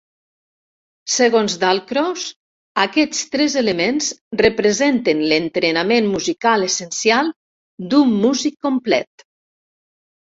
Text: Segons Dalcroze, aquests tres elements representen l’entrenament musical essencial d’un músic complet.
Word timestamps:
Segons 1.15 1.55
Dalcroze, 1.63 2.31
aquests 2.83 3.19
tres 3.35 3.57
elements 3.61 4.07
representen 4.41 5.21
l’entrenament 5.33 6.07
musical 6.15 6.65
essencial 6.69 7.29
d’un 7.93 8.17
músic 8.25 8.57
complet. 8.69 9.25